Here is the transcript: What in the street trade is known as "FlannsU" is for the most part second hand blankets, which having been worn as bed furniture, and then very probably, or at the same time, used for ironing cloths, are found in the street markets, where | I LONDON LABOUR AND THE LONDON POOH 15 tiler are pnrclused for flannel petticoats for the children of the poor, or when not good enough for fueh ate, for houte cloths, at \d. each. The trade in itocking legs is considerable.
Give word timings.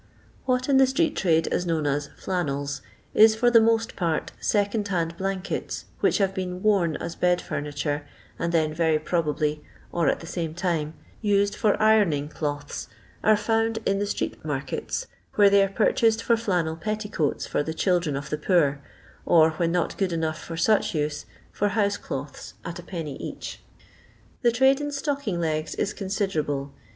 What 0.45 0.67
in 0.67 0.77
the 0.77 0.87
street 0.87 1.15
trade 1.15 1.47
is 1.51 1.67
known 1.67 1.85
as 1.85 2.09
"FlannsU" 2.19 2.81
is 3.13 3.35
for 3.35 3.51
the 3.51 3.61
most 3.61 3.95
part 3.95 4.31
second 4.39 4.87
hand 4.87 5.15
blankets, 5.15 5.85
which 5.99 6.17
having 6.17 6.33
been 6.55 6.63
worn 6.63 6.95
as 6.95 7.15
bed 7.15 7.39
furniture, 7.39 8.03
and 8.39 8.51
then 8.51 8.73
very 8.73 8.97
probably, 8.97 9.63
or 9.91 10.07
at 10.07 10.19
the 10.19 10.25
same 10.25 10.55
time, 10.55 10.95
used 11.21 11.53
for 11.53 11.79
ironing 11.79 12.29
cloths, 12.29 12.87
are 13.23 13.37
found 13.37 13.77
in 13.85 13.99
the 13.99 14.07
street 14.07 14.43
markets, 14.43 15.05
where 15.35 15.45
| 15.45 15.45
I 15.49 15.51
LONDON 15.51 15.59
LABOUR 15.59 15.67
AND 15.67 15.77
THE 15.77 15.81
LONDON 15.83 15.85
POOH 15.85 15.89
15 15.91 15.93
tiler 15.93 15.93
are 15.93 15.93
pnrclused 15.93 16.21
for 16.23 16.37
flannel 16.45 16.75
petticoats 16.77 17.45
for 17.45 17.61
the 17.61 17.73
children 17.75 18.15
of 18.15 18.29
the 18.31 18.37
poor, 18.39 18.81
or 19.23 19.51
when 19.51 19.71
not 19.71 19.97
good 19.99 20.11
enough 20.11 20.41
for 20.43 20.55
fueh 20.55 20.95
ate, 20.99 21.25
for 21.51 21.69
houte 21.69 22.01
cloths, 22.01 22.55
at 22.65 22.83
\d. 22.83 23.17
each. 23.19 23.59
The 24.41 24.51
trade 24.51 24.81
in 24.81 24.87
itocking 24.87 25.37
legs 25.37 25.75
is 25.75 25.93
considerable. 25.93 26.73